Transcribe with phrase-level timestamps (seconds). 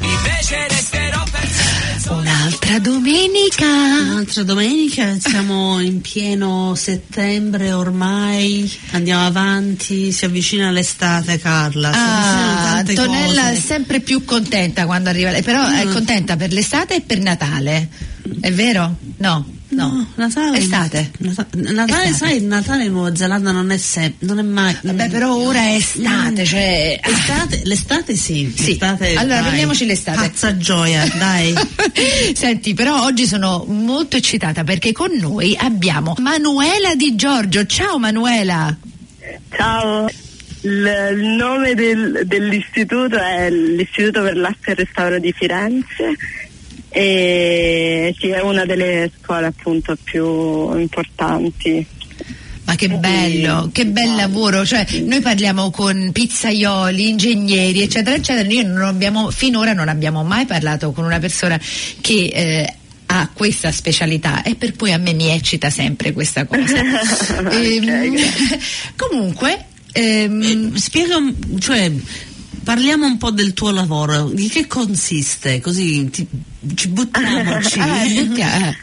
[0.00, 2.14] invece resterò per sempre.
[2.14, 3.66] Un'altra domenica.
[3.66, 11.92] Un'altra domenica, siamo in pieno settembre ormai, andiamo avanti, si avvicina l'estate Carla.
[11.92, 13.52] Si Ah, Antonella cose.
[13.52, 15.92] è sempre più contenta quando arriva, però è Mm.
[15.92, 17.88] contenta per l'estate e per Natale.
[18.40, 18.96] È vero?
[19.18, 20.06] No, no.
[20.14, 20.58] Natale.
[20.58, 21.10] Estate.
[21.18, 22.12] Nata- Natale, Estate.
[22.14, 24.76] sai, Natale in Nuova Zelanda non è sempre, non è mai.
[24.82, 27.00] Vabbè, però ora è estate, cioè.
[27.02, 28.52] Estate, l'estate sì.
[28.56, 28.66] Sì.
[28.70, 29.44] L'estate, Allora, dai.
[29.44, 30.18] prendiamoci l'estate.
[30.28, 31.54] Pazza gioia, dai.
[32.34, 37.66] Senti, però oggi sono molto eccitata perché con noi abbiamo Manuela Di Giorgio.
[37.66, 38.76] Ciao Manuela.
[39.56, 40.08] Ciao,
[40.62, 46.14] il, il nome del- dell'istituto è l'Istituto per l'Arte e il Restauro di Firenze
[46.96, 51.84] e sì, è una delle scuole appunto più importanti.
[52.66, 58.64] Ma che bello, che bel lavoro, cioè noi parliamo con pizzaioli, ingegneri eccetera eccetera, noi
[58.64, 61.60] non abbiamo, finora non abbiamo mai parlato con una persona
[62.00, 62.74] che eh,
[63.06, 64.42] ha questa specialità.
[64.44, 66.76] E per cui a me mi eccita sempre questa cosa.
[67.50, 68.16] Ehm,
[68.96, 71.90] comunque, ehm, Spiega, un- cioè,
[72.64, 76.26] parliamo un po' del tuo lavoro, di che consiste, così ti-
[76.74, 77.78] ci buttiamoci.
[77.80, 78.74] ah,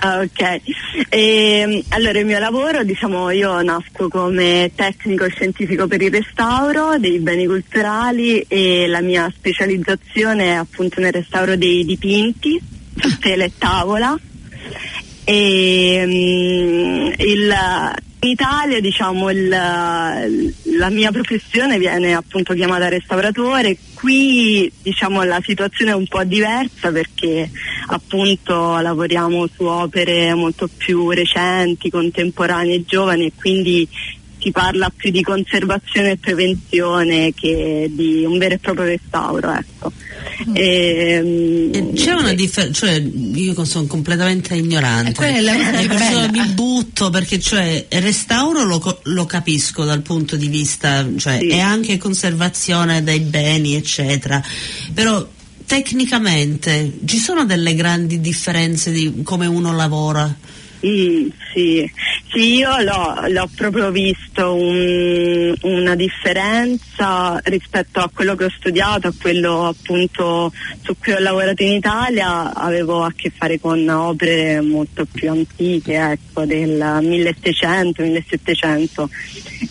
[0.00, 0.60] Ah, ok.
[1.08, 7.18] Ehm, allora il mio lavoro, diciamo, io nasco come tecnico scientifico per il restauro dei
[7.18, 12.60] beni culturali e la mia specializzazione è appunto nel restauro dei dipinti
[13.00, 14.16] su tela e tavola.
[15.24, 17.54] E, mm, il-
[18.20, 25.92] in Italia diciamo il- la mia professione viene appunto chiamata restauratore, qui diciamo la situazione
[25.92, 27.48] è un po' diversa perché
[27.86, 33.88] appunto lavoriamo su opere molto più recenti, contemporanee e giovani e quindi
[34.48, 39.52] si parla più di conservazione e prevenzione che di un vero e proprio restauro.
[39.52, 39.92] Ecco.
[40.54, 45.26] Ehm, E C'è una differenza, cioè io sono completamente ignorante.
[45.26, 51.06] Eh, E mi butto perché cioè il restauro lo, lo capisco dal punto di vista,
[51.16, 51.48] cioè Sì.
[51.48, 54.42] è anche conservazione dei beni, eccetera.
[54.94, 55.26] Però
[55.66, 60.34] tecnicamente ci sono delle grandi differenze di come uno lavora.
[60.86, 61.90] Mm, sì.
[62.30, 69.06] Sì, io l'ho, l'ho proprio visto un- una differenza rispetto a quello che ho studiato,
[69.08, 70.52] a quello appunto
[70.82, 75.94] su cui ho lavorato in Italia, avevo a che fare con opere molto più antiche,
[75.94, 79.08] ecco, del 1600-1700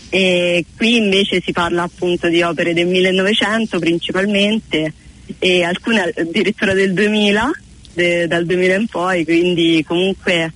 [0.10, 4.94] e qui invece si parla appunto di opere del 1900 principalmente
[5.38, 7.52] e alcune addirittura del 2000,
[7.94, 10.52] de- dal 2000 in poi, quindi comunque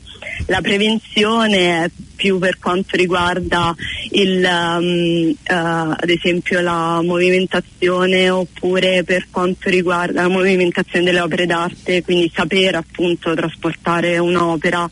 [0.48, 3.74] la prevenzione è più per quanto riguarda
[4.12, 11.48] il, um, eh, ad esempio la movimentazione oppure per quanto riguarda la movimentazione delle opere
[11.48, 14.88] d'arte, quindi sapere appunto trasportare un'opera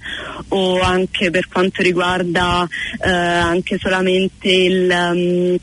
[0.48, 2.68] o anche per quanto riguarda
[3.04, 5.58] eh, anche solamente il, um,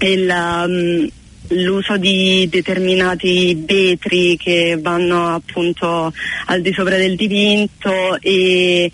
[0.00, 1.10] il, um,
[1.52, 6.12] l'uso di determinati vetri che vanno appunto
[6.46, 8.90] al di sopra del dipinto e,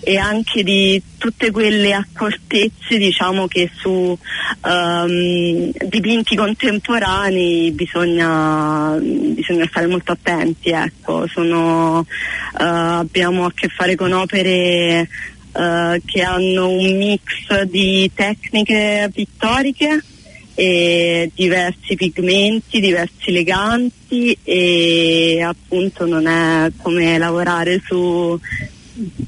[0.00, 4.16] e anche di tutte quelle accortezze diciamo che su
[4.64, 11.26] ehm, dipinti contemporanei bisogna, bisogna stare molto attenti ecco.
[11.26, 12.06] Sono,
[12.58, 15.08] eh, abbiamo a che fare con opere
[15.52, 20.02] eh, che hanno un mix di tecniche pittoriche
[20.58, 28.40] e diversi pigmenti, diversi leganti e appunto non è come lavorare su,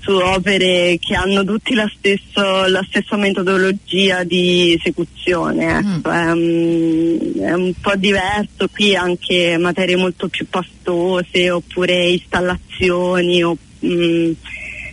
[0.00, 5.78] su opere che hanno tutti la, stesso, la stessa metodologia di esecuzione.
[5.78, 6.10] Ecco.
[6.10, 13.54] È, un- è un po' diverso qui anche materie molto più pastose oppure installazioni o,
[13.84, 14.32] mm,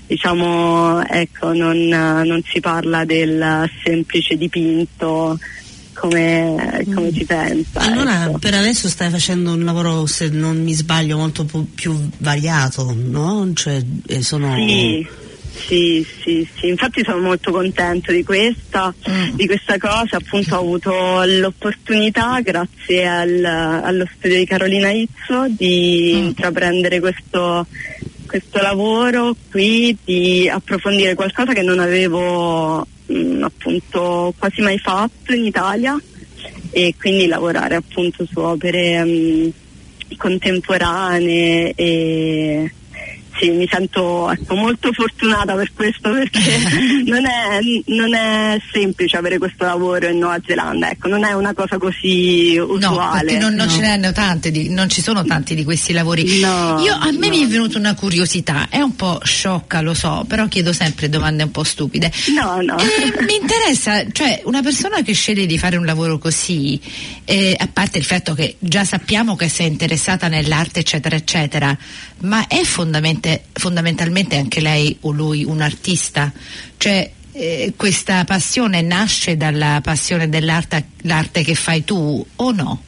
[0.08, 5.40] diciamo ecco non, non si parla del semplice dipinto
[5.96, 7.80] come, come si pensa.
[7.80, 8.38] Allora, ecco.
[8.38, 13.50] per adesso stai facendo un lavoro, se non mi sbaglio, molto pu- più variato, no?
[13.54, 14.54] Cioè, eh, sono...
[14.56, 15.08] Sì,
[15.68, 19.30] sì, sì, sì, infatti sono molto contento di questa, Mm.
[19.36, 26.12] di questa cosa, appunto ho avuto l'opportunità grazie al- allo studio di Carolina Izzo di
[26.14, 26.24] Mm.
[26.26, 27.66] intraprendere questo,
[28.28, 35.46] questo lavoro qui, di approfondire qualcosa che non avevo mm, appunto quasi mai fatto in
[35.46, 36.00] Italia
[36.72, 39.50] e quindi lavorare appunto su opere mm,
[40.18, 42.72] contemporanee e
[43.40, 46.40] sì, mi sento ecco, molto fortunata per questo perché
[47.06, 51.54] non è, non è, semplice avere questo lavoro in Nuova Zelanda, ecco, non è una
[51.54, 53.34] cosa così usuale.
[53.34, 53.72] No, non, non no.
[53.72, 56.40] ce ne tante di, non ci sono tanti di questi lavori.
[56.40, 60.26] No, Io, a me mi è venuta una curiosità, è un po' sciocca, lo so,
[60.28, 62.12] però chiedo sempre domande un po' stupide.
[62.36, 62.78] No, no.
[62.78, 66.80] Eh, mi interessa, cioè una persona che sceglie di fare un lavoro così,
[67.26, 71.78] eh, a parte il fatto che già sappiamo che sei interessata nell'arte, eccetera, eccetera,
[72.22, 72.64] ma è
[73.26, 76.32] fondamentalmente fondamentalmente anche lei o lui un artista?
[76.78, 82.84] Cioè eh, questa passione nasce dalla passione dell'arte l'arte che fai tu o no?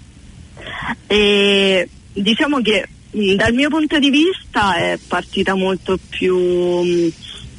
[1.08, 2.88] E, diciamo che
[3.36, 7.12] dal mio punto di vista è partita molto più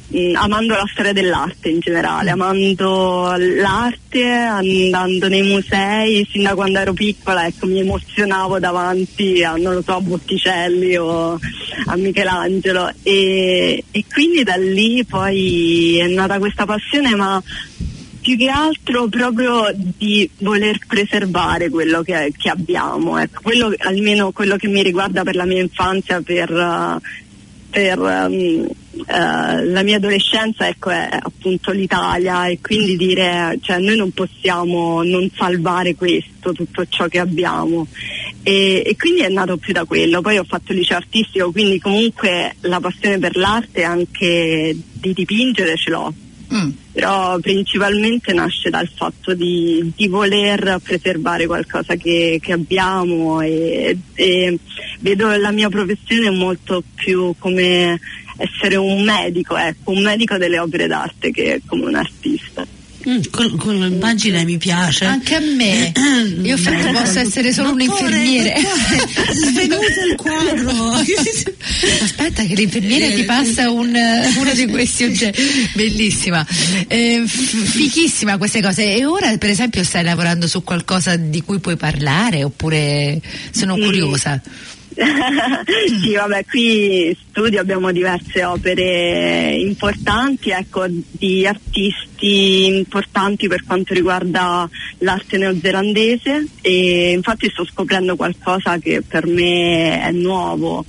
[0.09, 6.55] mh, mh, amando la storia dell'arte in generale, amando l'arte, andando nei musei, sin da
[6.55, 11.39] quando ero piccola ecco, mi emozionavo davanti a, non lo so, a Botticelli o
[11.85, 17.41] a Michelangelo e, e quindi da lì poi è nata questa passione ma
[18.21, 23.41] più che altro proprio di voler preservare quello che, che abbiamo, ecco.
[23.41, 27.01] quello, almeno quello che mi riguarda per la mia infanzia, per, uh,
[27.69, 33.95] per um, uh, la mia adolescenza ecco, è appunto l'Italia e quindi dire cioè, noi
[33.95, 37.87] non possiamo non salvare questo, tutto ciò che abbiamo.
[38.41, 40.21] E, e, quindi è nato più da quello.
[40.21, 45.89] Poi ho fatto liceo artistico, quindi comunque la passione per l'arte anche di dipingere ce
[45.89, 46.13] l'ho.
[46.53, 46.69] Mm.
[46.93, 54.57] Però principalmente nasce dal fatto di, di voler preservare qualcosa che, che abbiamo e, e,
[54.99, 57.99] vedo la mia professione molto più come
[58.37, 62.65] essere un medico, ecco, un medico delle opere d'arte che come un artista.
[63.07, 63.21] Mm,
[63.57, 65.05] quell'immagine mi piace.
[65.05, 65.91] Anche a me.
[66.43, 68.55] Io infatti posso essere solo un infermiere.
[69.31, 70.91] Svenuto il quadro.
[72.03, 73.95] Aspetta che l'infermiere ti passa un,
[74.37, 75.41] uno di questi oggetti.
[75.75, 76.45] Bellissima.
[76.87, 78.93] Eh, fichissima queste cose.
[78.95, 83.81] E ora per esempio stai lavorando su qualcosa di cui puoi parlare oppure sono Sì.
[83.81, 84.41] curiosa?
[86.01, 93.93] sì, vabbè, qui in studio abbiamo diverse opere importanti, ecco, di artisti importanti per quanto
[93.93, 94.69] riguarda
[94.99, 96.47] l'arte neozelandese.
[96.61, 100.85] E infatti sto scoprendo qualcosa che per me è nuovo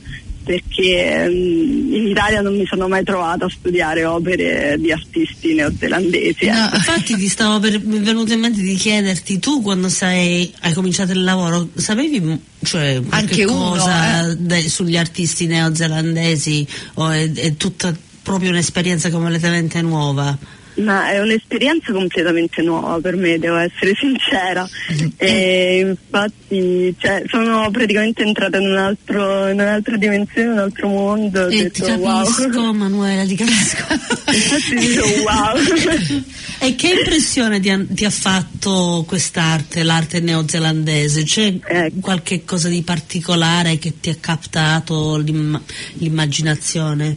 [0.51, 6.47] perché mm, in Italia non mi sono mai trovata a studiare opere di artisti neozelandesi.
[6.47, 6.65] No.
[6.65, 6.75] ecco.
[6.75, 10.73] Infatti ti stavo per, mi è venuto in mente di chiederti, tu quando sei, hai
[10.73, 14.37] cominciato il lavoro, sapevi cioè, qualche Anche uno, cosa eh.
[14.39, 20.37] de- sugli artisti neozelandesi o è, è tutta proprio un'esperienza completamente nuova?
[20.75, 24.69] Ma è un'esperienza completamente nuova per me, devo essere sincera.
[25.23, 30.89] E infatti cioè, sono praticamente entrata in, un altro, in un'altra dimensione, in un altro
[30.89, 31.47] mondo.
[31.49, 32.73] E detto, ti capisco, wow.
[32.73, 33.85] Manuela, ti capisco.
[34.33, 36.23] Infatti dico wow.
[36.61, 41.25] e che impressione ti ha, ti ha fatto quest'arte, l'arte neozelandese?
[41.25, 42.01] C'è Ecco.
[42.01, 45.63] qualche cosa di particolare che ti ha captato l'imma-
[45.95, 47.17] l'immaginazione?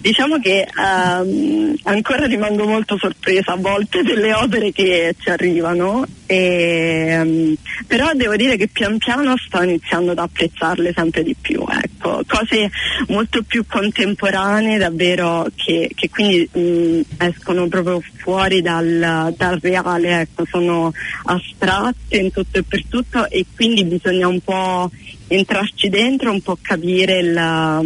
[0.00, 7.06] Diciamo che ehm, ancora rimango molto sorpresa a volte delle opere che ci arrivano, e,
[7.10, 7.54] ehm,
[7.86, 12.22] però devo dire che pian piano sto iniziando ad apprezzarle sempre di più, ecco.
[12.26, 12.70] cose
[13.08, 20.44] molto più contemporanee davvero che, che quindi mh, escono proprio fuori dal, dal reale, ecco.
[20.48, 20.92] sono
[21.24, 24.90] astratte in tutto e per tutto e quindi bisogna un po'
[25.26, 27.82] entrarci dentro, un po' capire la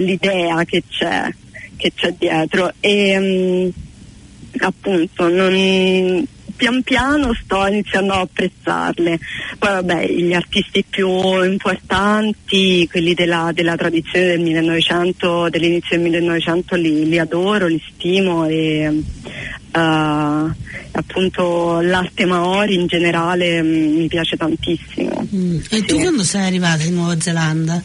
[0.00, 1.32] l'idea che c'è,
[1.76, 3.68] che c'è dietro e mm,
[4.58, 6.26] appunto non,
[6.60, 9.18] pian piano sto iniziando a apprezzarle.
[9.58, 16.74] Poi vabbè, gli artisti più importanti, quelli della, della tradizione del 1900, dell'inizio del 1900
[16.76, 19.02] li, li adoro, li stimo e
[19.72, 20.50] eh,
[20.92, 25.26] appunto l'arte maori in generale mm, mi piace tantissimo.
[25.34, 25.60] Mm.
[25.70, 26.02] E tu Sì.
[26.02, 27.82] quando sei arrivata in Nuova Zelanda?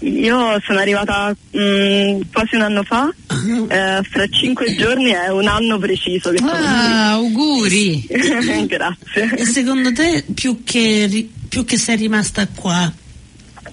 [0.00, 3.08] Io sono arrivata mm, quasi un anno fa,
[3.68, 8.06] eh, fra cinque giorni è un anno preciso che Ah, auguri!
[8.66, 9.34] Grazie.
[9.36, 12.92] E secondo te, più che, più che sei rimasta qua,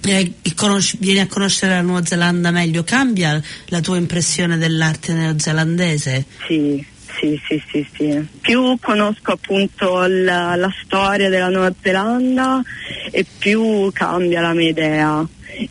[0.06, 6.24] eh, conosci- vieni a conoscere la Nuova Zelanda meglio, cambia la tua impressione dell'arte neozelandese?
[6.46, 6.84] Sì,
[7.18, 8.26] sì, sì, sì, sì.
[8.40, 12.62] Più conosco appunto la, la storia della Nuova Zelanda
[13.10, 15.26] e più cambia la mia idea.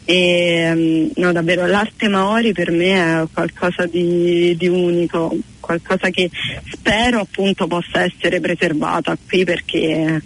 [0.06, 6.30] E, mm, no, davvero l'arte maori per me è qualcosa di, di unico, qualcosa che
[6.72, 10.22] spero appunto possa essere preservata qui perché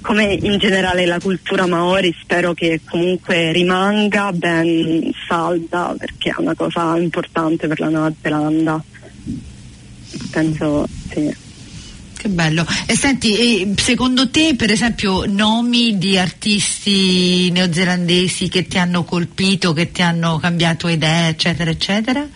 [0.00, 6.54] come in generale la cultura maori spero che comunque rimanga ben salda perché è una
[6.54, 8.82] cosa importante per la Nuova Zelanda.
[10.30, 11.48] Penso sì.
[12.20, 12.66] Che bello.
[12.84, 19.90] E senti, secondo te per esempio nomi di artisti neozelandesi che ti hanno colpito, che
[19.90, 22.28] ti hanno cambiato idee, eccetera, eccetera?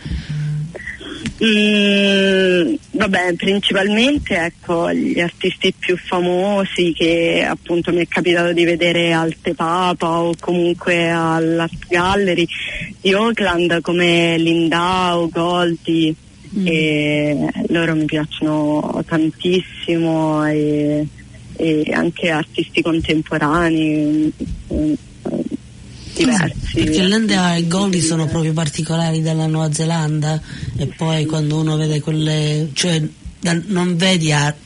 [1.45, 9.13] Mm, vabbè, principalmente ecco, gli artisti più famosi che appunto mi è capitato di vedere
[9.13, 12.47] al Tepapa o comunque all'Art Gallery
[13.03, 16.17] di Oakland come Lindau, Goldi
[16.59, 16.67] mm.
[16.67, 21.07] e loro mi piacciono tantissimo e,
[21.57, 24.33] e anche artisti contemporanei.
[24.73, 24.93] Mm,
[26.15, 26.75] diversi.
[26.75, 30.41] Perché l'India e il Goldi sono proprio particolari della Nuova Zelanda
[30.77, 33.03] e poi quando uno vede quelle, cioè
[33.67, 34.64] non vedi arte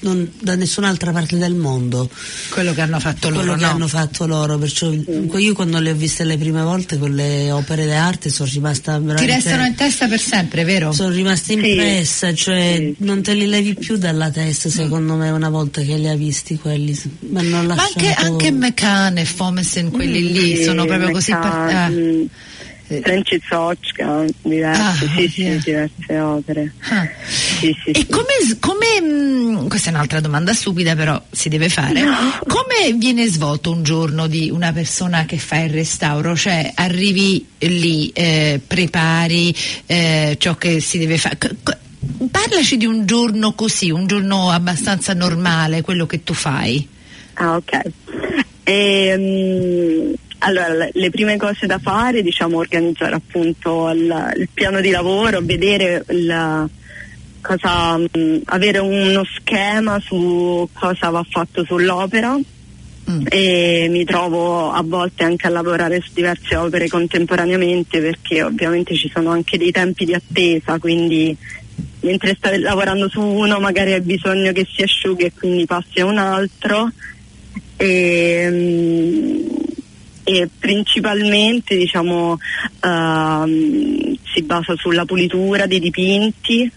[0.00, 2.08] non, da nessun'altra parte del mondo
[2.50, 3.70] quello che hanno fatto quello loro che no.
[3.70, 8.30] hanno fatto loro perciò io quando le ho viste le prime volte quelle opere d'arte
[8.30, 10.92] sono rimasta veramente ti restano in testa per sempre vero?
[10.92, 12.36] sono rimasta impressa Sì.
[12.36, 12.94] cioè Sì.
[13.04, 16.56] non te li levi più dalla testa secondo me una volta che li hai visti
[16.58, 16.98] quelli
[17.30, 18.50] ma, non ma anche, anche
[19.18, 21.88] e Fomesin quelli lì Sì, sono proprio così par- ah.
[21.88, 22.24] McCann,
[23.02, 25.58] Francis Ochka, diverse, Ah, sì, sì, yeah.
[25.62, 26.72] diverse opere.
[26.88, 27.06] Ah.
[27.58, 28.26] Sì, sì, E come,
[28.60, 32.02] come, mh, questa è un'altra domanda stupida però si deve fare,
[32.46, 36.36] come viene svolto un giorno di una persona che fa il restauro?
[36.36, 39.54] Cioè arrivi lì, eh, prepari
[39.86, 41.36] eh, ciò che si deve fare.
[41.38, 41.76] C- c-
[42.30, 46.86] Parlaci di un giorno così, un giorno abbastanza normale, quello che tu fai.
[47.34, 47.80] Ah, ok.
[48.64, 55.40] Ehm, allora, le- prime cose da fare, diciamo, organizzare appunto il, il piano di lavoro,
[55.42, 56.68] vedere il,
[57.48, 62.36] cosa, mh, avere uno schema su cosa va fatto sull'opera.
[63.10, 63.24] Mm.
[63.30, 69.10] E mi trovo a volte anche a lavorare su diverse opere contemporaneamente perché ovviamente ci
[69.10, 71.34] sono anche dei tempi di attesa, quindi
[72.00, 76.04] mentre stai lavorando su uno magari hai bisogno che si asciughi e quindi passi a
[76.04, 76.90] un altro
[77.78, 79.46] e, mm,
[80.24, 82.36] e principalmente diciamo
[82.84, 86.70] ehm, si basa sulla pulitura dei dipinti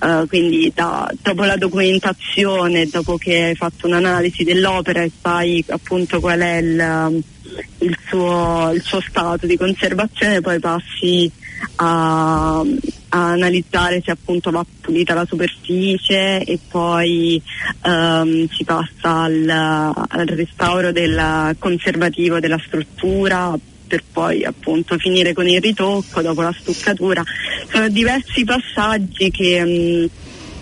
[0.00, 6.20] eh, quindi da- dopo la documentazione dopo che hai fatto un'analisi dell'opera e sai appunto
[6.20, 7.24] qual è il,
[7.78, 11.30] il suo, il suo stato di conservazione poi passi
[11.76, 17.42] a, a analizzare se appunto va pulita la superficie e poi
[17.82, 23.56] ehm, si passa al, al restauro del conservativo della struttura
[23.88, 27.24] per poi appunto finire con il ritocco dopo la stuccatura.
[27.72, 30.08] Sono diversi passaggi che mh,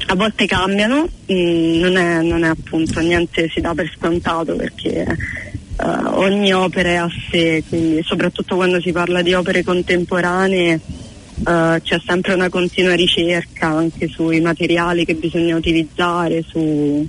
[0.06, 5.02] a volte cambiano, mh, non, è, non è appunto niente si dà per scontato perché
[5.02, 10.80] eh, ogni opera è a sé, quindi soprattutto quando si parla di opere contemporanee
[11.46, 17.06] eh, c'è sempre una continua ricerca anche sui materiali che bisogna utilizzare, su,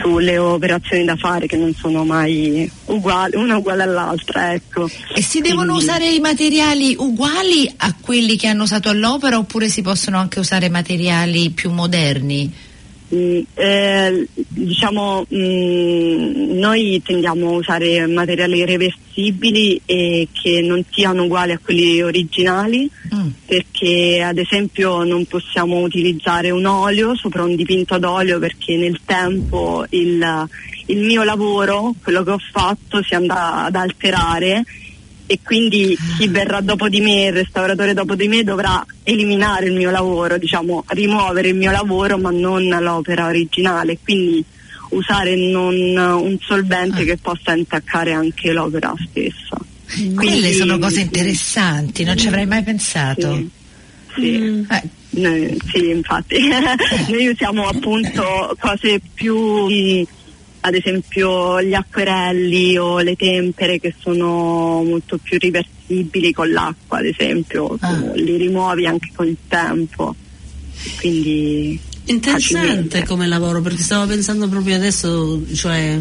[0.00, 4.88] sulle operazioni da fare che non sono mai uguali, una uguale all'altra, ecco.
[5.14, 9.68] E si devono Quindi- usare i materiali uguali a quelli che hanno usato all'opera oppure
[9.68, 12.66] si possono anche usare materiali più moderni?
[13.14, 21.52] Mm, eh, diciamo mm, noi tendiamo a usare materiali reversibili e che non siano uguali
[21.52, 23.28] a quelli originali Mm.
[23.46, 29.00] perché ad esempio non possiamo utilizzare un olio sopra un dipinto ad olio perché nel
[29.04, 30.48] tempo il,
[30.86, 34.62] il mio lavoro, quello che ho fatto, si andrà ad alterare
[35.30, 39.74] e quindi chi verrà dopo di me, il restauratore dopo di me dovrà eliminare il
[39.74, 44.42] mio lavoro, diciamo rimuovere il mio lavoro ma non l'opera originale, quindi
[44.90, 49.58] usare non un solvente che possa intaccare anche l'opera stessa.
[49.86, 53.34] Quelle Quindi- sono cose interessanti, non ci avrei mai pensato.
[53.34, 53.50] Sì,
[54.14, 54.38] sì.
[54.38, 54.64] Mm.
[54.70, 56.36] Eh, Noi- sì, infatti.
[57.08, 60.06] Noi usiamo appunto cose più, mh,
[60.68, 67.06] ad esempio gli acquerelli o le tempere che sono molto più riversibili con l'acqua, ad
[67.06, 67.98] esempio, Ah.
[68.14, 70.14] li rimuovi anche con il tempo.
[71.00, 73.04] Quindi Interessante facilmente.
[73.04, 75.98] come lavoro perché stavo pensando proprio adesso, cioè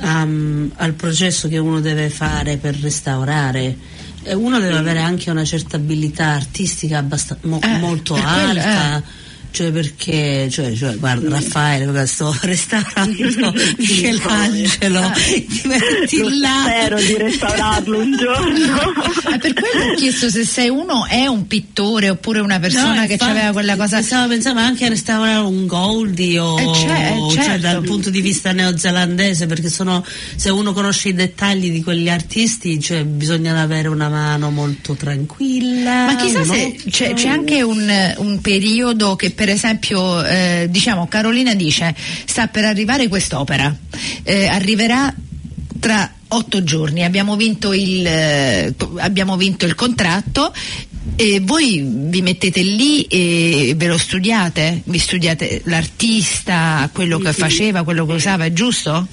[0.00, 3.76] am- al processo che uno deve fare per restaurare.
[4.24, 8.48] E uno deve avere anche una certa abilità artistica abbast- mo- Eh, molto per quello,
[8.60, 9.02] alta
[9.50, 16.64] Cioè perché, cioè, cioè, guarda Raffaele, sto restaurando Michelangelo, ti metti Lo là.
[16.66, 18.76] spero di restaurarlo un giorno.
[19.24, 23.06] Ah, per quello ho chiesto se sei uno è un pittore oppure una persona No,
[23.06, 24.00] che infatti, aveva quella cosa.
[24.02, 27.60] Stavo pensando anche a restaurare un Goldie o Eh, eh, cioè, certo.
[27.60, 30.04] dal punto di vista neozelandese, perché sono,
[30.36, 36.06] se uno conosce i dettagli di quegli artisti, cioè, bisogna avere una mano molto tranquilla.
[36.06, 41.54] Ma chissà se c'è, c'è anche un, un periodo che per esempio eh, diciamo Carolina
[41.54, 43.72] dice sta per arrivare quest'opera,
[44.24, 45.14] eh, arriverà
[45.78, 50.52] tra otto giorni, abbiamo vinto il, eh, abbiamo vinto il contratto.
[51.14, 54.82] E voi vi mettete lì e ve lo studiate?
[54.84, 59.06] Vi studiate l'artista, quello che faceva, quello che usava, è giusto?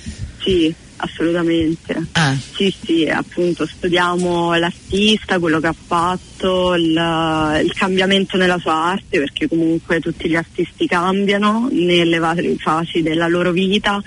[0.44, 2.08] Sì, assolutamente.
[2.14, 2.36] Ah.
[2.54, 9.20] Sì, sì, appunto studiamo l'artista, quello che ha fatto, il, il cambiamento nella sua arte,
[9.20, 14.02] perché comunque tutti gli artisti cambiano nelle varie fasi della loro vita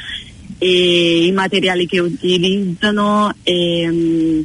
[0.59, 4.45] e i materiali che utilizzano e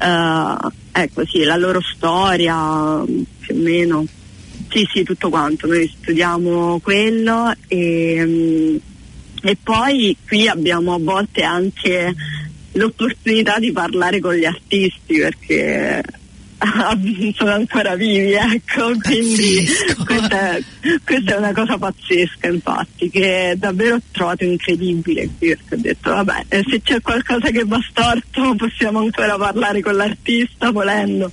[0.00, 0.56] eh,
[0.92, 3.02] ecco sì, la loro storia
[3.38, 4.06] più o meno.
[4.70, 8.76] Sì, sì, tutto quanto, noi studiamo quello e, mm,
[9.42, 12.14] e poi qui abbiamo a volte anche
[12.72, 16.02] l'opportunità di parlare con gli artisti perché
[17.34, 19.66] sono ancora vivi, ecco, quindi
[20.04, 20.62] questa è,
[21.04, 26.10] questa è una cosa pazzesca infatti, che davvero ho trovato incredibile qui perché ho detto
[26.10, 31.30] vabbè, eh, se c'è qualcosa che va storto possiamo ancora parlare con l'artista volendo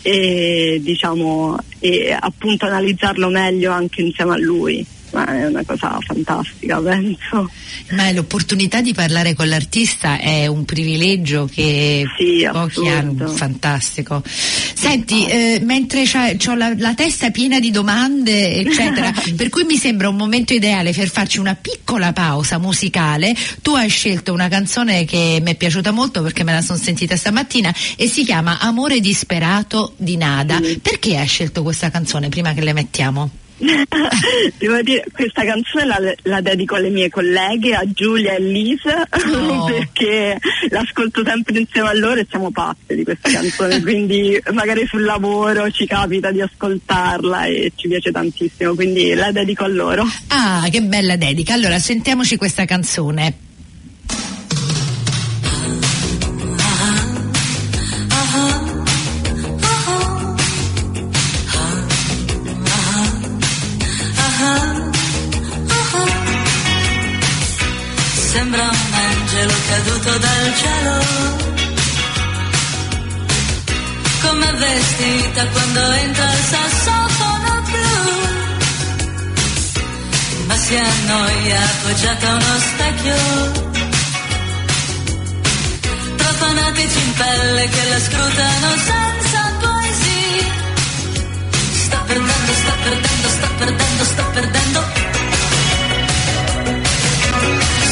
[0.00, 4.86] e diciamo e appunto analizzarlo meglio anche insieme a lui.
[5.12, 7.50] Ma è una cosa fantastica, penso.
[7.90, 14.22] Ma l'opportunità di parlare con l'artista è un privilegio che Sì, pochi hanno, fantastico.
[14.24, 20.08] Senti, eh, mentre ho la, la testa piena di domande, eccetera, per cui mi sembra
[20.08, 23.36] un momento ideale per farci una piccola pausa musicale.
[23.60, 27.16] Tu hai scelto una canzone che mi è piaciuta molto perché me la sono sentita
[27.16, 30.58] stamattina e si chiama Amore disperato di Nada.
[30.80, 33.30] Perché hai scelto questa canzone prima che le mettiamo?
[34.58, 39.64] Devo dire, questa canzone la, la dedico alle mie colleghe, a Giulia e Lisa, Oh.
[39.70, 40.38] perché
[40.70, 45.70] l'ascolto sempre insieme a loro e siamo pazze di questa canzone, quindi magari sul lavoro
[45.70, 50.04] ci capita di ascoltarla e ci piace tantissimo, quindi la dedico a loro.
[50.28, 51.54] Ah, che bella dedica.
[51.54, 53.50] Allora, sentiamoci questa canzone.
[74.74, 77.90] Vestita quando entra il sassofono blu.
[80.46, 83.16] Ma si annoia appoggiata a uno specchio.
[86.16, 90.50] Tra fanatici in pelle che la scrutano senza poesia.
[91.84, 94.80] Sta perdendo, sta perdendo, sta perdendo, sta perdendo.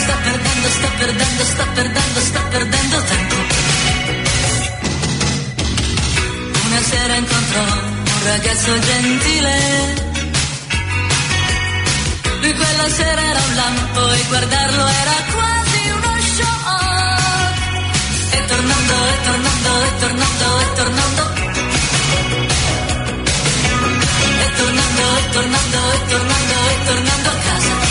[0.03, 3.60] Sta perdendo, sta perdendo, sta perdendo, sta perdendo tempo.
[6.83, 9.55] Sera incontrò un ragazzo gentile.
[12.41, 17.59] Lui quella sera era un lampo e guardarlo era quasi uno shock.
[18.31, 21.23] E tornando, e tornando, e tornando, e tornando.
[24.41, 27.90] E tornando, e tornando, e tornando, e tornando a casa.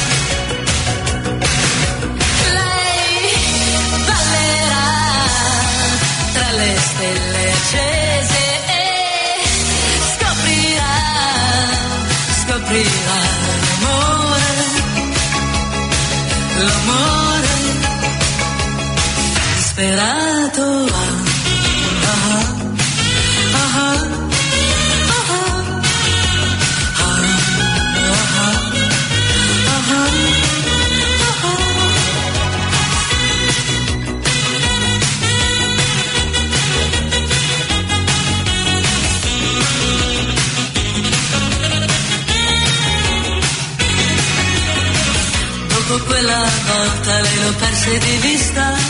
[45.90, 48.89] Dopo quella volta lei l'ho perse di vista.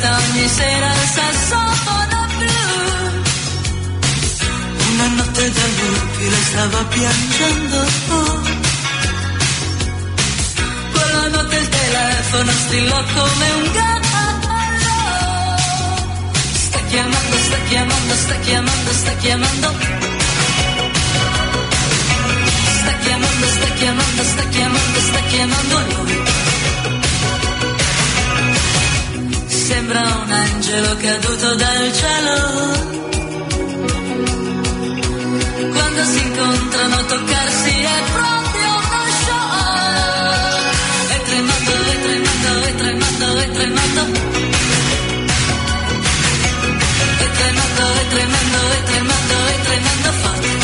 [0.00, 2.58] scatta ogni sera il sassofono blu.
[4.92, 7.78] Una notte da lupi le stava piangendo.
[10.92, 13.98] Quella notte il telefono strillò come un gatto.
[16.52, 19.74] Sta chiamando, sta chiamando, sta chiamando, sta chiamando.
[22.78, 26.29] Sta chiamando, sta chiamando, sta chiamando, sta chiamando lui.
[29.70, 32.36] Sembra un angelo caduto dal cielo.
[35.74, 39.54] Quando si incontrano toccarsi è proprio uno show.
[41.14, 44.02] E tremando, e tremando, e tremando, e tremando.
[47.20, 50.59] E tremando, e tremando, e tremando, e tremando forte.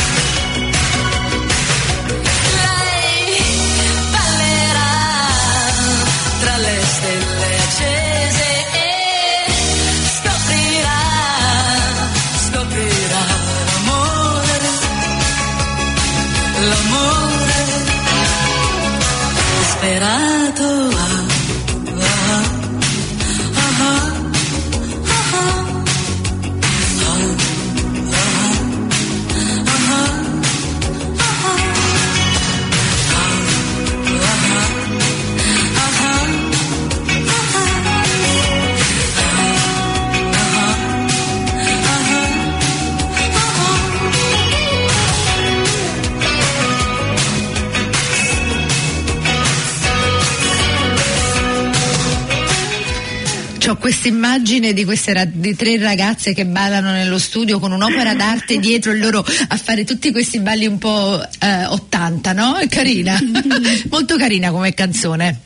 [54.07, 58.59] Questa immagine di queste ra- di tre ragazze che ballano nello studio con un'opera d'arte
[58.59, 62.57] dietro e loro a fare tutti questi balli un po' eh, 80, no?
[62.57, 63.19] È carina,
[63.91, 65.41] molto carina come canzone.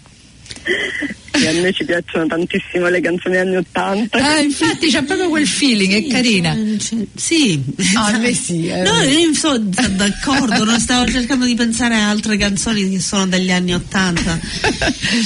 [1.33, 4.19] Sì, a noi ci piacciono tantissimo le canzoni anni Ottanta.
[4.19, 6.55] Ah, infatti c'ha proprio quel feeling, è carina.
[6.79, 7.63] Cioè, Sì,
[7.95, 8.83] Ah, a me sì, eh.
[8.83, 13.51] No, io sono d'accordo, non stavo cercando di pensare a altre canzoni che sono degli
[13.53, 14.39] anni Ottanta.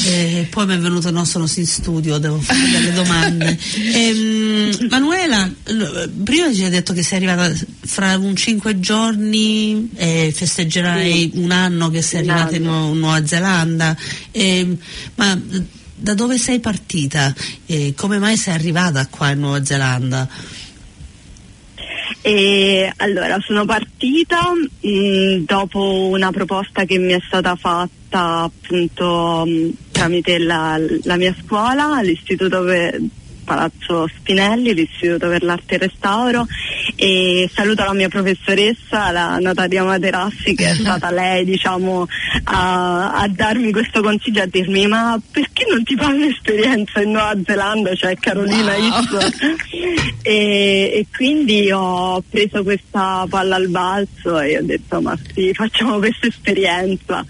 [0.07, 3.59] Eh, poi mi è venuto no, sono in studio, devo fare delle domande.
[3.95, 5.51] Ehm, Manuela,
[6.23, 7.53] prima ci hai detto che sei arrivata
[7.85, 12.62] fra un cinque giorni e festeggerai un anno che sei arrivata in.
[12.64, 13.97] Nu- Nuova Zelanda.
[14.33, 14.77] Ehm,
[15.17, 15.40] ma
[15.94, 17.35] da dove sei partita?
[17.66, 20.28] E come mai sei arrivata qua in Nuova Zelanda?
[22.20, 29.70] E allora sono partita mh, dopo una proposta che mi è stata fatta appunto mh,
[29.92, 32.98] tramite la, la mia scuola, l'istituto per
[33.44, 36.46] Palazzo Spinelli, l'Istituto per l'Arte e il Restauro
[36.96, 42.07] e saluto la mia professoressa, la Natalia Materassi che è stata lei diciamo
[42.44, 47.37] a, a darmi questo consiglio, a dirmi ma perché non ti fai un'esperienza in Nuova
[47.44, 49.04] Zelanda, cioè Carolina Wow.
[50.26, 55.98] E, e quindi ho preso questa palla al balzo e ho detto ma sì, facciamo
[55.98, 57.24] questa esperienza.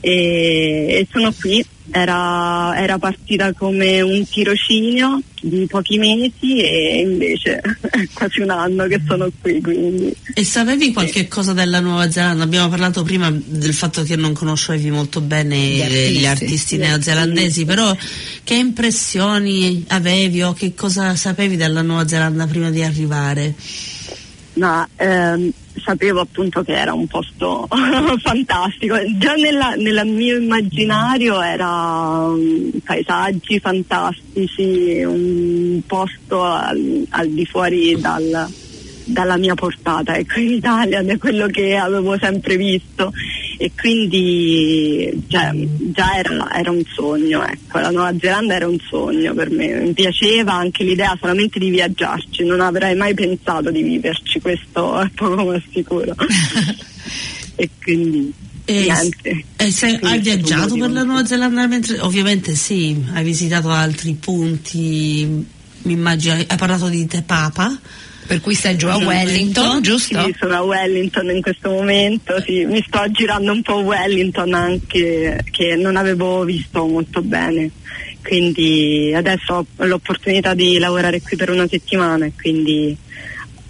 [0.00, 1.64] E, e sono qui.
[1.90, 8.86] Era, era partita come un tirocinio di pochi mesi e invece è quasi un anno
[8.86, 12.44] che sono qui, quindi E sapevi qualche cosa della Nuova Zelanda?
[12.44, 16.76] Abbiamo parlato prima del fatto che non conoscevi molto bene Gli gli artisti.
[16.76, 17.64] Gli neozelandesi, artisti.
[17.64, 17.96] però
[18.44, 23.54] che impressioni avevi o che cosa sapevi della Nuova Zelanda prima di arrivare?
[24.54, 25.50] Ma ehm,
[25.82, 27.68] sapevo appunto che era un posto
[28.20, 28.96] fantastico.
[29.16, 38.48] Già nel mio immaginario era um, paesaggi fantastici, un posto al, al di fuori dal-
[39.04, 43.12] dalla mia portata, ecco in Italia, da quello che avevo sempre visto
[43.58, 45.50] e quindi cioè,
[45.92, 49.92] già era, era un sogno, ecco, la Nuova Zelanda era un sogno per me, mi
[49.92, 55.44] piaceva anche l'idea solamente di viaggiarci, non avrei mai pensato di viverci, questo è poco
[55.44, 56.14] ma sicuro.
[57.56, 58.32] e quindi
[58.64, 59.44] E, niente.
[59.56, 61.02] e se hai viaggiato per la.
[61.02, 61.66] Nuova Zelanda?
[61.66, 65.44] Mentre, ovviamente sì, hai visitato altri punti,
[65.82, 67.78] mi immagino, hai parlato di Te Papa.
[68.26, 70.22] Per cui stai giù a Wellington, giusto?
[70.24, 75.44] Sì, sono a Wellington in questo momento, sì, mi sto girando un po' Wellington anche
[75.50, 77.70] che non avevo visto molto bene.
[78.22, 82.96] Quindi adesso ho l'opportunità di lavorare qui per una settimana e quindi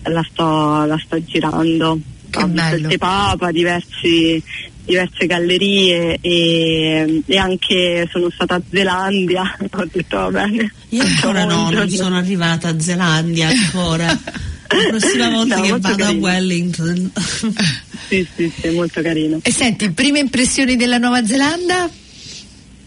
[0.05, 1.99] la sto, la sto girando.
[2.31, 2.77] Che ho visto bello.
[2.77, 4.43] il Te Papa, diversi,
[4.85, 10.73] diverse gallerie e, e anche sono stata a Zelandia, ho detto va bene.
[10.91, 14.07] Io ancora no, non sono arrivata a Zelandia ancora.
[14.73, 16.21] La prossima volta No, che vado a carino.
[16.21, 17.11] Wellington.
[18.13, 19.39] Sì, sì, sì, molto carino.
[19.41, 21.89] E senti, prime impressioni della Nuova Zelanda?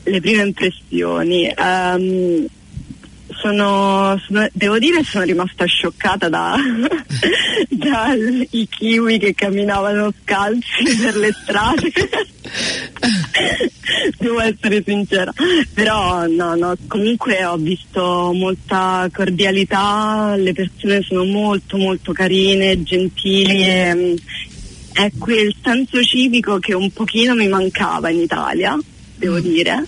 [0.06, 1.52] le prime impressioni.
[1.56, 2.46] ehm,
[3.46, 6.56] sono, sono- devo dire sono rimasta scioccata da,
[7.70, 11.92] dai kiwi che camminavano scalzi per le strade.
[14.18, 15.32] devo essere sincera.
[15.74, 23.64] Però no, no, comunque ho visto molta cordialità, le persone sono molto molto carine, gentili
[23.64, 24.16] e,
[24.92, 28.76] è quel senso civico che un pochino mi mancava in Italia,
[29.18, 29.86] devo dire.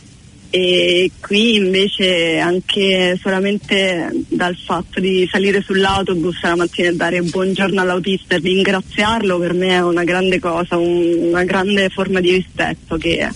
[0.49, 7.81] E qui invece anche solamente dal fatto di salire sull'autobus la mattina e dare buongiorno
[7.81, 12.95] all'autista e ringraziarlo per me è una grande cosa, un- una grande forma di rispetto
[12.97, 13.27] che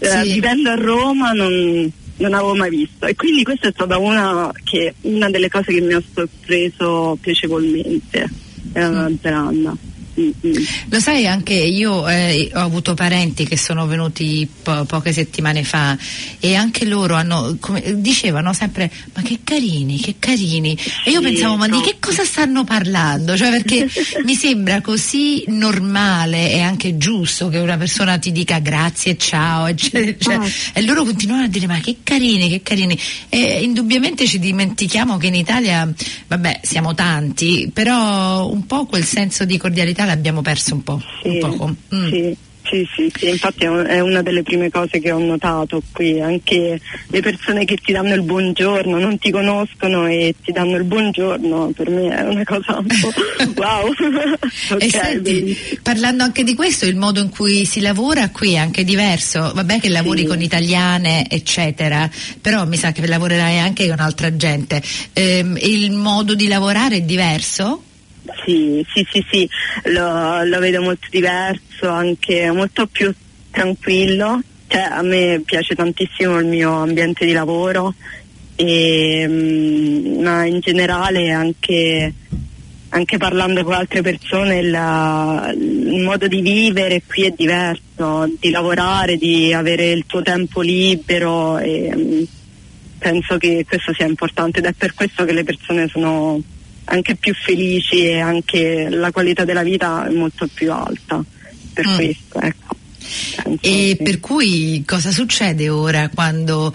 [0.00, 0.32] eh, Sì.
[0.34, 4.94] vivendo a Roma non, non avevo mai visto e quindi questa è stata una, che,
[5.02, 8.30] una delle cose che mi ha sorpreso piacevolmente
[8.72, 9.70] Zelanda.
[9.70, 9.87] Mm, mm.
[10.88, 15.96] Lo sai, anche io eh, ho avuto parenti che sono venuti po- poche settimane fa
[16.40, 20.76] e anche loro hanno, come, dicevano sempre ma che carini, che carini.
[21.04, 21.86] E io Sì, pensavo ma di troppo.
[21.86, 23.36] che cosa stanno parlando?
[23.36, 23.88] Cioè perché
[24.24, 30.04] mi sembra così normale e anche giusto che una persona ti dica grazie, ciao, eccetera,
[30.04, 30.34] eccetera.
[30.44, 30.78] Infatti.
[30.78, 32.98] E loro continuano a dire ma che carini, che carini.
[33.28, 35.88] E indubbiamente ci dimentichiamo che in Italia,
[36.26, 41.00] vabbè, siamo tanti, però un po' quel senso di cordialità l'abbiamo perso un po'.
[41.22, 41.74] Sì, un.
[41.94, 42.08] Mm.
[42.10, 42.36] sì,
[42.68, 46.20] sì, sì, sì, infatti è un- è una delle prime cose che ho notato qui,
[46.20, 50.84] anche le persone che ti danno il buongiorno, non ti conoscono e ti danno il
[50.84, 53.10] buongiorno, per me è una cosa un po'
[53.56, 53.88] wow.
[54.70, 58.58] Ok, e senti, parlando anche di questo, il modo in cui si lavora qui è
[58.58, 59.50] anche diverso.
[59.54, 60.26] Vabbè che lavori Sì.
[60.26, 64.82] con italiane, eccetera, però mi sa che lavorerai anche con altra gente.
[65.14, 67.84] Ehm, il modo di lavorare è diverso?
[68.44, 69.48] Sì, sì, sì, sì,
[69.84, 73.12] lo, lo vedo molto diverso, anche molto più
[73.50, 74.40] tranquillo.
[74.66, 77.94] Cioè, a me piace tantissimo il mio ambiente di lavoro,
[78.54, 82.12] e, mm, ma in generale anche,
[82.90, 89.16] anche parlando con altre persone la- il modo di vivere qui è diverso, di lavorare,
[89.16, 92.22] di avere il tuo tempo libero e mm,
[92.98, 96.40] penso che questo sia importante ed è per questo che le persone sono
[96.88, 101.22] anche più felici e anche la qualità della vita è molto più alta
[101.72, 101.94] per Mm.
[101.94, 102.76] questo ecco
[103.42, 104.02] Penso E sì.
[104.02, 106.74] per cui cosa succede ora quando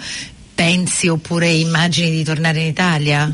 [0.55, 3.31] pensi oppure immagini di tornare in Italia?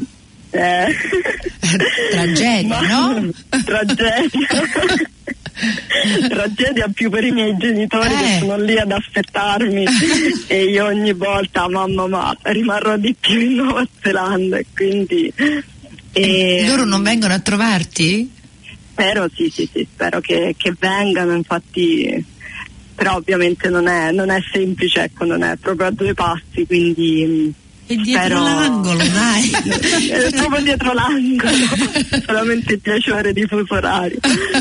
[0.51, 0.87] Eh.
[2.11, 3.29] Tragedia, no?
[3.63, 4.47] Tragedia.
[6.29, 8.17] Tragedia più per i miei genitori Eh.
[8.17, 9.85] che sono lì ad aspettarmi
[10.47, 15.31] e io ogni volta mamma ma rimarrò di più in Nuova Zelanda e quindi
[16.11, 18.31] e, Loro non vengono a trovarti?
[18.91, 22.23] spero sì sì sì spero che, che vengano infatti
[22.95, 27.53] però ovviamente non è, non è semplice ecco non è proprio a due passi quindi
[27.87, 29.49] E dietro spero- l'angolo, dai.
[30.09, 31.55] è proprio dietro l'angolo
[32.27, 34.19] solamente 10 ore di fuso orario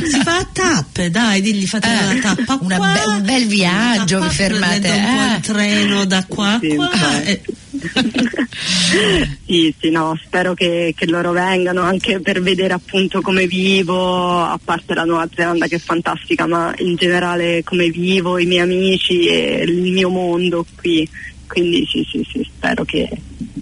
[0.09, 3.47] Si fa a tappe, dai, digli fate Eh, una tappa una qua, be- un bel
[3.47, 5.35] viaggio, vi fermate, un po' eh.
[5.35, 6.85] il treno da qua a Sì, qua.
[6.93, 7.41] infatti.
[9.47, 14.59] sì, sì, no, spero che, che loro vengano anche per vedere appunto come vivo, a
[14.63, 19.27] parte la Nuova Zelanda che è fantastica, ma in generale come vivo, i miei amici
[19.27, 21.09] e il mio mondo qui.
[21.49, 23.09] Quindi sì, sì, sì, spero che,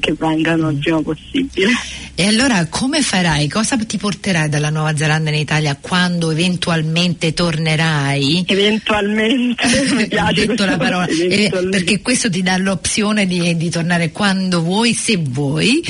[0.00, 1.70] che vengano il prima possibile.
[2.14, 3.48] E allora come farai?
[3.48, 8.44] Cosa ti porterai dalla Nuova Zelanda in Italia quando eventualmente tornerai?
[8.46, 13.70] Eventualmente mi Ho piace detto la parola, eh, perché questo ti dà l'opzione di, di
[13.70, 15.82] tornare quando vuoi, se vuoi.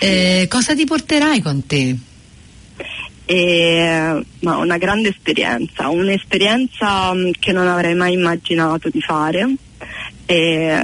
[0.00, 1.96] Eh, cosa ti porterai con te?
[3.24, 9.54] E, ma una grande esperienza, un'esperienza mh, che non avrei mai immaginato di fare.
[10.32, 10.74] E,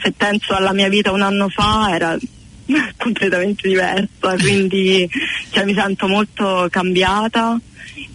[0.00, 2.18] se penso alla mia vita un anno fa era
[2.98, 5.08] completamente diversa, quindi
[5.50, 7.56] cioè, mi sento molto cambiata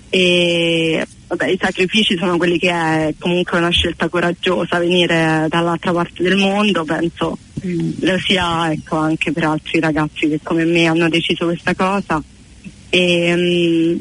[0.10, 6.22] e vabbè, i sacrifici sono quelli che è comunque una scelta coraggiosa venire dall'altra parte
[6.22, 11.46] del mondo, penso lo sia ecco, anche per altri ragazzi che come me hanno deciso
[11.46, 12.22] questa cosa.
[12.90, 13.98] E,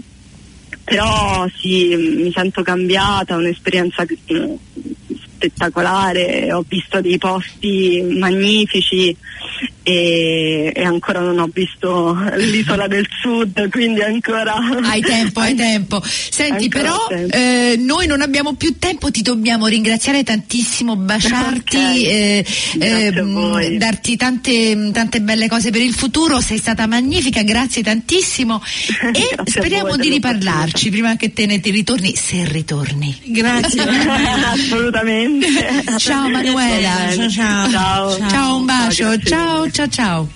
[0.82, 4.54] però sì, mi sento cambiata, un'esperienza mm,
[5.44, 9.14] spettacolare, ho visto dei posti magnifici
[9.84, 14.54] e, e ancora non ho visto l'isola del sud, quindi ancora...
[14.82, 16.02] Hai tempo, hai tempo.
[16.04, 17.36] Senti, però tempo.
[17.36, 22.02] eh, noi non abbiamo più tempo, ti dobbiamo ringraziare tantissimo, baciarti, Ok.
[22.02, 22.46] eh,
[22.80, 23.76] eh, voi.
[23.76, 28.62] darti tante, tante belle cose per il futuro, sei stata magnifica, grazie tantissimo
[29.12, 33.20] e Grazie speriamo voi di riparlarci prima che te ne ti ritorni, se ritorni.
[33.26, 33.82] Grazie.
[34.54, 35.46] Assolutamente.
[35.98, 37.12] Ciao Manuela.
[37.14, 37.70] Ciao, ciao.
[37.70, 38.28] Ciao.
[38.30, 40.28] Ciao, un bacio, ciao, mille ciao ciao.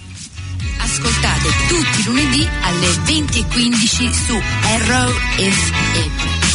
[0.81, 6.49] Ascoltate tutti i lunedì alle 20.15 su Arrow RFM.